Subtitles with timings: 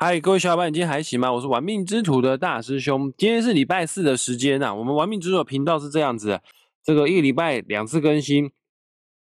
[0.00, 1.32] 嗨，各位小伙伴，你今天还行吗？
[1.32, 3.12] 我是玩命之徒的大师兄。
[3.18, 4.72] 今天是礼拜四的时间呐。
[4.72, 6.40] 我们玩命之徒的频道是这样子，
[6.84, 8.48] 这个一礼拜两次更新。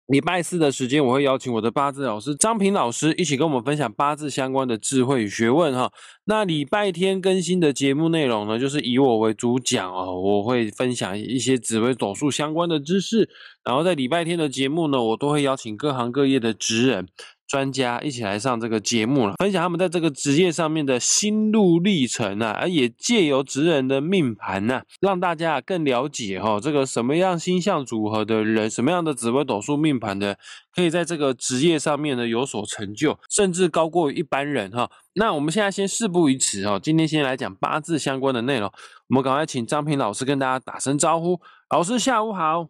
[0.07, 5.91] 礼拜四的时间，我会邀请我的八字老师张平老师一起跟我们分享八字相关的智慧与学问哈。
[6.27, 13.31] 那礼拜天更新的节目内容呢，就是以我为主讲哦，我会分享一些紫微斗数相关的知识。
[13.65, 17.09] 然后在礼拜天的节目呢，我都会邀请各行各业的职人。
[17.47, 30.37] 专家一起来上这个节目了，分享他们在这个职业上面的心路历程啊，而也借由职人的命盘呐，让大家更了解哈，这个什么样星象组合的人，什么样的紫微斗数命盘的，
[30.75, 34.91] 可以在这个职业上面呢有所成就，甚至高过一般人哈。
[35.15, 38.71] 那我们现在先事不宜迟哦，今天先来讲八字相关的内容，
[39.09, 41.41] 我们赶快请张平老师跟大家打声招呼。
[41.71, 42.67] 老师下午好，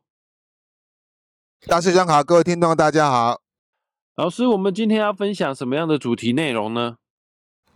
[1.67, 3.46] 大师兄好，各位听众大家好。
[4.17, 6.97] 老师，我们今天要分享什么样的主题内容呢？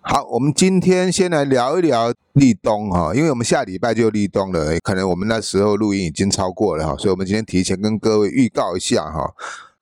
[0.01, 9.35] 好，我们今天先来聊一聊立冬哈，因为我们下礼拜就立冬了，可能我们那时候录音已经超过了哈，所以我们今天提前跟各位预告一下哈。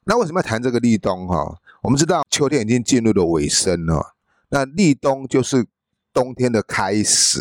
[0.07, 1.61] 那为什么要谈这个立冬哈？
[1.81, 4.15] 我们知道秋天已经进入了尾声了，
[4.49, 5.65] 那立冬就是
[6.13, 7.39] 冬天的开始，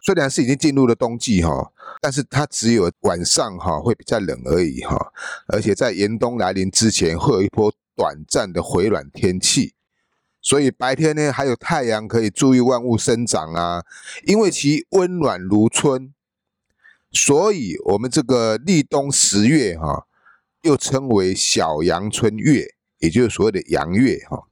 [0.00, 5.12] 虽然是已经进入了冬季哈，但是它只有晚上哈会比较冷而已哈，
[5.48, 7.74] 而且在严冬来临之前会有一波。
[7.96, 9.72] 短暂的回暖天气，
[10.42, 13.82] 所以白天呢还有太阳可以助力万物生长啊。
[14.24, 16.12] 因为其温暖如春，
[17.10, 20.06] 所以我们这个立冬十月哈，
[20.60, 24.44] 又称为小阳春月，也就是所谓的阳月哈。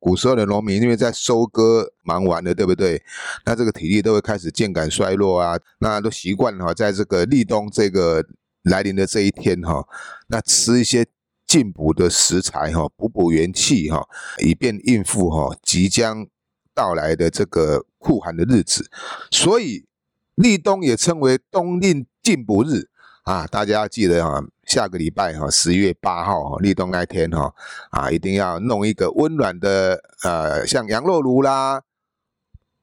[0.00, 3.02] 古时候的农民因为在收割忙完了，对不对？
[3.44, 5.56] 那这个体力都会开始渐感衰弱啊。
[5.78, 8.24] 那都习惯哈，在这个立冬这个
[8.62, 9.86] 来临的这一天哈，
[10.26, 11.06] 那吃一些。
[11.48, 14.06] 进补的食材哈，补补元气哈，
[14.38, 16.26] 以便应付哈即将
[16.74, 18.90] 到来的这个酷寒的日子。
[19.30, 19.86] 所以
[20.34, 22.90] 立冬也称为冬令进补日
[23.24, 27.54] 啊，大家要记得哈，下个礼拜哈，十月八号哈，立冬那天哈
[27.90, 31.82] 啊，一定要弄一个温暖的呃，像羊肉炉啦、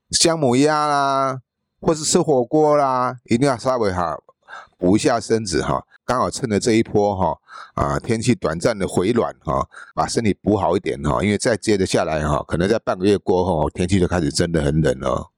[0.09, 1.39] 姜母鸭啦，
[1.79, 4.17] 或是吃火锅啦，一定要稍微哈
[4.75, 5.85] 补一下身子哈。
[6.05, 7.37] 刚好趁着这一波哈
[7.73, 15.31] 啊天气短暂的回暖哈，把身体补好一点哈，因为再接着下来哈，可能在半个月过后天气就开始真的很冷了。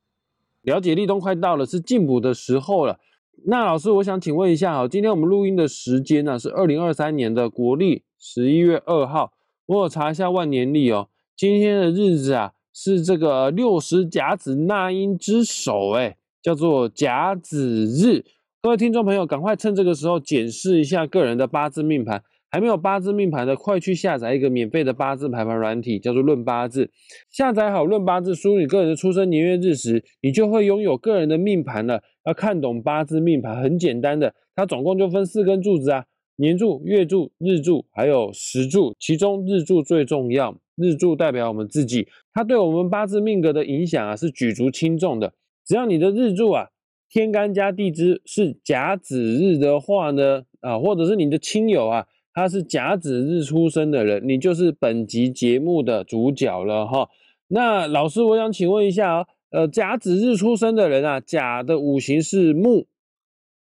[0.63, 2.99] 了解立冬快到了，是进补的时候了。
[3.45, 9.31] 那老师，我想请问一下哈，今天我们录音的时间呢是二零二三年的国历十一月二号，
[9.67, 11.07] 我有查一下万年历哦，
[11.37, 18.25] 今天的日子啊是这个六十甲子纳音之首，哎，叫做甲子日。
[18.67, 22.21] 各位听众朋友，赶快趁这个时候检视一下个人的八字命盘。
[22.51, 26.85] 还没有八字命盘的，快去下载一个免费的八字排盘软体，叫做《论八字》。
[27.31, 32.03] 下载好《论八字》，输入个人的出生年月日时，你就会拥有个人的命盘了。
[32.25, 36.03] 要看懂八字命盘，很简单的，它总共就分四根柱子啊：
[36.35, 38.93] 年柱、月柱、日柱，还有时柱。
[38.99, 45.31] 其中日柱最重要，日柱代表我们自己，它对我们八字命格的影响啊是举足轻重的。
[45.65, 46.67] 只要你的日柱啊。
[47.09, 57.09] 天干加地支是甲子日的话呢，啊，或者是你的亲友啊，他是甲子日出生的人，你就是本集节目的主角了哈。
[57.47, 62.87] 那老师，我想请问一下啊，呃，甲子日出生的人啊，甲的五行是木，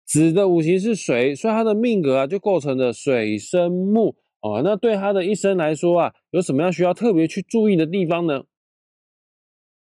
[0.06, 4.62] 子的五行是水，所以他的命格啊就构成了水生木哦。
[4.64, 8.44] 那对他的一生来说啊，有什么样需要特别去注意的地方呢？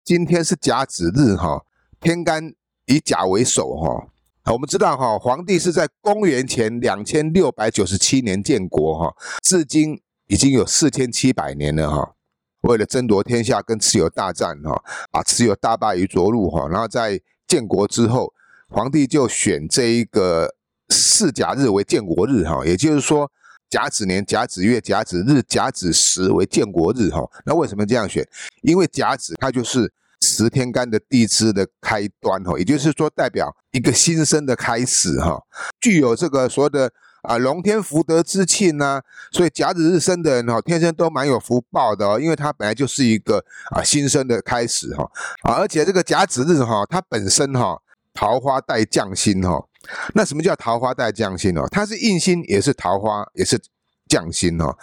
[0.04, 1.64] 今天是甲子日哈，
[2.00, 2.54] 天干。
[2.86, 4.06] 以甲为首，哈，
[4.52, 12.14] 我们知道，哈，皇帝是在公元前两千六百九十七年建国，哈，至今已经有四千七百年了，哈。
[12.60, 18.32] 为了争夺天下，跟蚩尤大战，哈，把蚩尤大败于涿鹿，哈，然后在建国之后，
[18.68, 20.54] 皇帝就选这一个
[20.90, 23.30] 四甲日为建国日，哈，也就是说，
[23.70, 27.26] 甲子年、甲子月、甲子日、甲子时为建国日，哈。
[27.46, 28.26] 那为什么这样选？
[28.62, 29.90] 因为甲子它就是。
[30.24, 35.43] 十天干的地支的开端哈，也就是说代表一个新生的开始哈，
[35.78, 36.90] 具有这个所谓的
[37.22, 45.04] 啊龙天福德之庆呐，所以甲子日生的人哈，天生都蛮有福报的哦，因为他本来就是一个啊新生的开始哈
[45.43, 47.81] 啊，而且这个甲子日哈，它本身哈
[48.14, 49.62] 桃花带将星哈，
[50.14, 51.69] 那什么叫桃花带将星哦？
[51.70, 53.60] 它是印星，也是桃花，也是
[54.08, 54.76] 将星哦，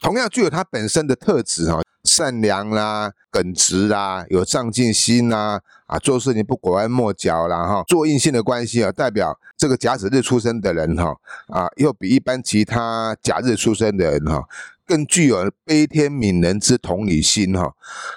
[0.00, 1.80] 同样具有它本身的特质哈。
[2.18, 11.14] 善良啦，耿直啦，有上进心啦，啊，做事情不拐弯抹角啦，哈，做硬性的关系啊，代表这个甲子日出生的人哈，
[11.46, 14.48] 啊，又比一般其他甲日出生的人哈，
[14.84, 17.72] 更具有悲天悯人之同理心哈。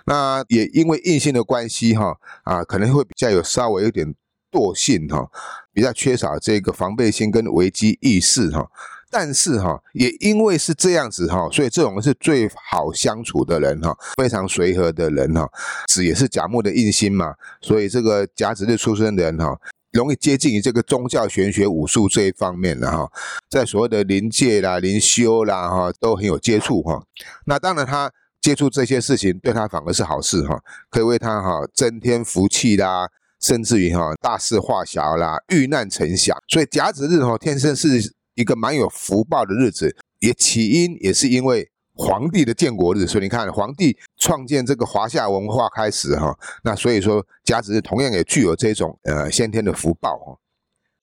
[0.08, 4.16] 那也因为印性的关系哈啊，可能会比较有稍微有点
[4.52, 5.30] 惰性哈，
[5.72, 8.68] 比较缺少这个防备心跟危机意识哈。
[9.12, 15.48] 但是哈，也因为是这样子哈，所以这种是最好相处的人哈，非常随和的人哈。
[15.88, 19.60] 子也是甲木的印星嘛，所以这个甲子日出生的人哈。
[19.92, 23.12] 容易接近于这个宗教玄学武术这一方面的哈，
[23.50, 27.04] 在所谓的灵界啦、灵修啦哈，都很有接触哈。
[27.46, 28.10] 那当然他
[28.40, 30.58] 接触这些事情对他反而是好事哈，
[30.90, 33.10] 可以为他哈增添福气啦，
[33.42, 36.38] 甚至于哈大事化小啦，遇难成祥。
[36.48, 41.70] 所以甲子日哈天生是一个蛮有福报的日子，也起因也是因为。
[41.94, 50.38] 皇帝的建国日，所以你看，皇帝创建这个华夏文化开始哈，那所以说甲子日同样也具有这种呃先天的福报哈。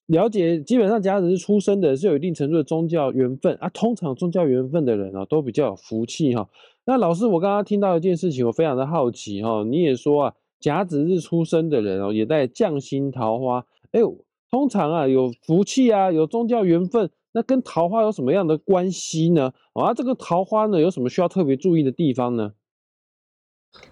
[0.06, 6.48] 了解，基本上甲子日出生的是有一定程度的宗教缘分啊，通常宗教缘分的人啊都比较有福气哈。
[6.86, 14.00] 那老师，我刚刚听到一件事情，我非常的好奇哈，你也说啊，甲子日出生的人哦，也在匠心桃花，哎，
[14.50, 17.10] 通常啊有福气啊，有宗教缘分。
[17.32, 19.52] 那跟桃花有什么样的关系呢？
[19.74, 22.52] 啊，这个桃花呢，有什么需要特别注意的地方呢？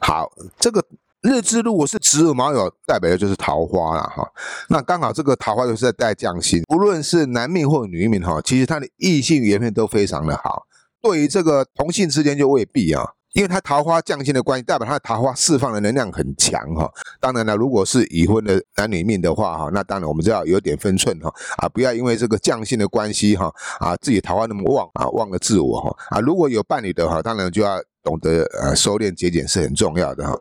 [0.00, 0.82] 好，这个
[1.20, 4.26] 日支如果是子午卯酉，代表的就是桃花了哈。
[4.70, 10.66] 那刚好这个桃花又是在带匠心，不论是男命或女命哈，其实他的异性缘分都非常的好。
[11.02, 13.04] 对于这个同性之间就未必啊。
[13.36, 16.90] 因为他桃花降星的关系，代表他的桃花释放的能量很强哈。
[17.20, 26.18] 当然了，如果是已婚的男女命的话哈，那当然我们就要有点分寸哈啊，不要因为这个降星的关系哈啊，自己桃花那么旺啊，忘了自我哈啊。
[26.20, 30.34] 如果有伴侣的话，当然就要懂得呃收敛节俭是很重要的哈。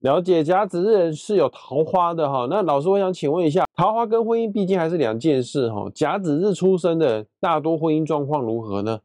[0.00, 5.88] 了解甲子日是有桃花的哈，那老师我想请问一下，桃花跟婚姻毕竟还是两件事哈。
[5.94, 8.98] 甲子日出生的大多婚姻状况如何呢？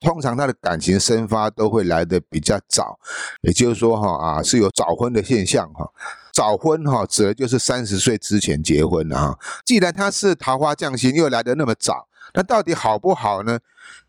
[0.00, 2.98] 通常他的感情生发都会来的比较早，
[3.42, 5.86] 也就是说哈啊是有早婚的现象哈。
[6.32, 9.38] 早婚哈指的就是三十岁之前结婚的哈。
[9.64, 13.58] 既然他是桃花降星又来的那么早，那到底好不好呢？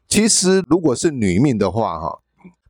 [0.07, 2.19] 其实如果是女命的话哈，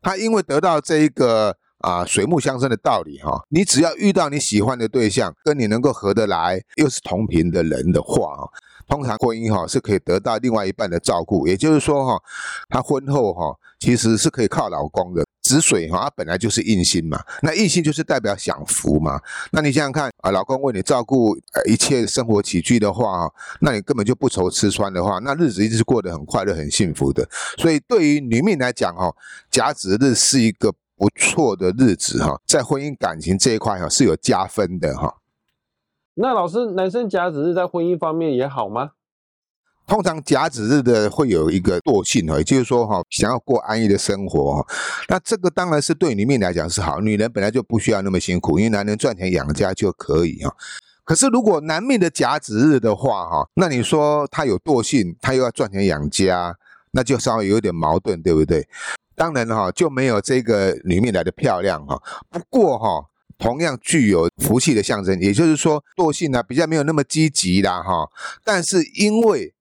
[0.01, 8.49] 她因为得到这一个啊水木相生的道理哈，你只要遇到你喜欢的对象，跟你能够合得来，又是同频的人的话。
[8.91, 12.21] 通常婚姻哈是可以得到另外一半的照顾，也就是说哈，
[12.67, 15.23] 她婚后哈其实是可以靠老公的。
[15.41, 19.19] 子水哈，它本来就是印星嘛，那印星就是代表享福嘛。
[19.51, 21.35] 那你想想看啊，老公为你照顾
[21.67, 23.27] 一切生活起居的话，
[23.61, 27.27] 那你根本就不愁吃穿的话，那日子一直过得很快乐、很幸福的。
[27.57, 29.09] 所以对于女命来讲哈，
[29.49, 35.20] 甲子日是一个不错的日子哈，在婚姻感情这一块哈是有加分的哈。
[36.21, 38.91] 那老师，男生甲子日在婚姻方面也好吗？
[39.87, 44.67] 通常甲子日的会有一个惰性哈，也就是说哈，想要过安逸的生活哈。
[45.09, 50.55] 那这个当然是对女命来讲是好，女人本来就不需要那么辛苦，因为男人赚钱养家就可以哈。
[51.03, 56.55] 可是如果男命的甲子日的话哈，那你说他有惰性，他又要赚钱养家，
[56.91, 58.67] 那就稍微有点矛盾，对不对？
[59.15, 61.99] 当然哈，就没有这个女命来的漂亮哈。
[62.29, 63.07] 不过哈。
[63.41, 68.07] 同样具有福气的象征，也就是说惰性呢比较没有那么积极啦哈。
[68.43, 69.51] 但是因为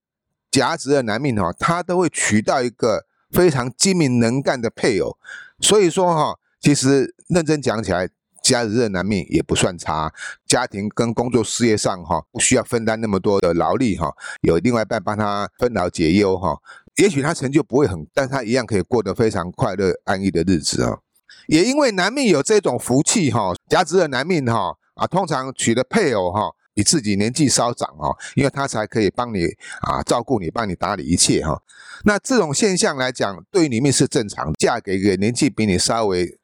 [0.51, 5.17] 甲子的男命哈，他都会娶到一个非常精明能干的配偶，
[5.61, 8.07] 所以说哈，其实认真讲起来，
[8.43, 10.13] 甲子的男命也不算差，
[10.47, 14.13] 家庭跟工作事业上哈不需要分担那么多的劳力哈，
[14.43, 16.59] 有另外一半帮他分劳解忧哈，
[16.97, 20.99] 也许他成就不会很，但他一样可以过得非常快乐安逸的日子啊。
[21.47, 29.47] 也因为男命有这种福气哈，甲子的男命哈啊，通常娶的配偶哈比自己年纪稍长哦，因为他才可以帮你
[29.83, 31.61] 啊照顾你，帮你打理一切哈。
[32.05, 36.39] 那这种现象来讲，对女命是正常，嫁给一个年纪比你稍微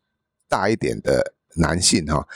[0.49, 2.27] 大一点的男性哈。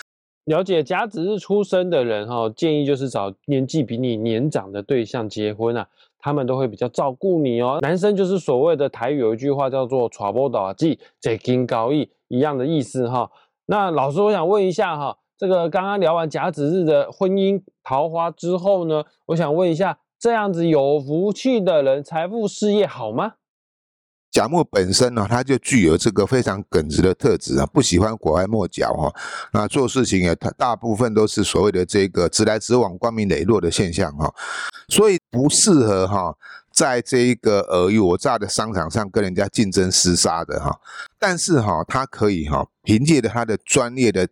[0.44, 5.86] 了解甲子日出生的人哈，建议就是找年纪比你年长的对象结婚啊。
[6.22, 7.78] 他们都会比较照顾你哦。
[7.80, 13.30] 男生就是所谓的台语有一句话叫做“传波导记，这金高义”一样的意思哈。
[13.66, 23.34] 那老师，我想问一下哈，这个刚刚聊完甲子日的婚姻桃花之后呢，我想问一下，这样子有福气的人，财富事业好吗？
[24.32, 29.12] 甲木本身呢，它就具有这个非常耿直的特质啊，不喜欢拐弯抹角哈。
[29.52, 34.32] 那做事情也，它大部分都是所谓的这个直来直往、光明磊落的现象哈。
[34.88, 36.32] 所以不适合哈，
[36.80, 40.80] 在这一个尔虞我诈的商场上跟人家竞争厮杀的哈。
[41.18, 44.26] 但是哈，他可以哈，凭借着他的专业的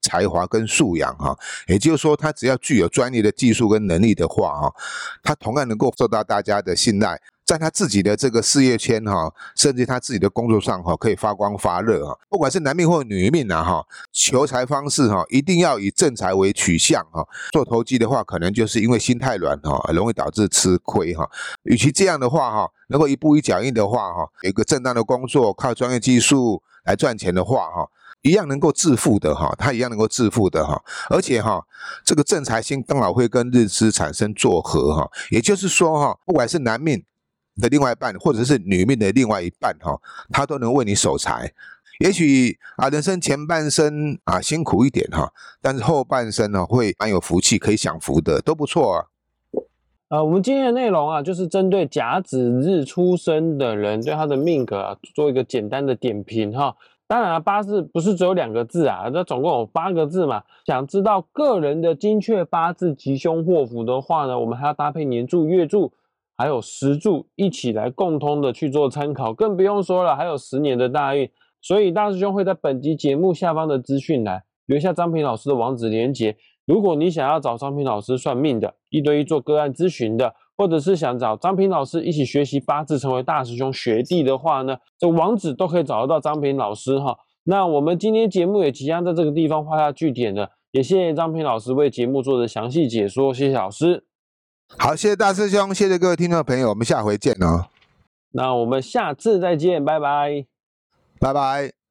[0.00, 4.74] 才华跟素养哈，也就是说，他只要具有专业的技术跟能力的话哈，
[5.22, 7.20] 他同样能够受到大家的信赖。
[7.44, 12.16] 在他自己的这个事业圈哈，甚至他自己的工作上哈，可以发光发热啊。
[12.30, 17.26] 不管是男命或女命啊哈，求财方式哈，一定要以正财为取向哈。
[17.50, 21.28] 做投机的话，可能就是因为心太软哈，容易导致吃亏哈。
[21.64, 27.88] 与其这样的话哈，能够一步一脚印的话哈，有一个正当的工作，靠专业技术来赚钱的话哈。
[28.22, 30.80] 一样能够致富的哈，他一样能够致富的哈，
[31.10, 31.60] 而且哈，
[32.04, 37.04] 这个正财星刚好会跟日支产生作合哈，也就是说哈，不管是男命。
[37.60, 41.52] 的另外一半，或者是女命的另外一半，哈，他都能为你守财。
[42.00, 45.30] 也许啊，人生前半生啊辛苦一点哈，
[45.60, 49.04] 但是后半生呢会蛮有福气，可以享福的，都不错啊。
[50.08, 56.74] 呃，我们今天的内容啊，就是针对甲子日出生的人，对他的命格啊做一个简单的点评哈。
[57.06, 60.42] 当然了，八字不是只有两个字啊，这总共有八个字嘛。
[60.66, 65.92] 想知道个人的精确八字吉凶祸福的话呢，我们还要搭配年柱、月柱。
[66.42, 71.30] 还有十柱一起来共通的去做参考，更不用说了，还有十年的大运。
[71.60, 76.36] 所以大师兄会在本集节目下方的资讯栏留下张平老师的网址连接。
[76.66, 87.16] 如果你想要找张平老师算命的，一对一做个案咨询的，或者是想找张平老师一起学习八字，成为大师兄学弟的话呢，这网址都可以找得到张平老师哈。
[87.44, 94.04] 那我们今天节目也即将在这个地方画下句点了，也谢谢张平老师为节目做的详细解说，谢谢老师。
[94.78, 97.66] 好，谢谢大师兄，谢谢各位听众朋友，我们下回见哦。
[98.32, 100.46] 那我们下次再见，拜拜，
[101.20, 101.81] 拜拜。